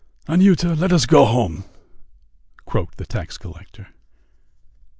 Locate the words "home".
1.25-1.63